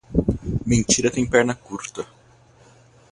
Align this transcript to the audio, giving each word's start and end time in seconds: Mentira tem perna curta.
Mentira 0.65 1.11
tem 1.11 1.27
perna 1.27 1.53
curta. 1.53 2.07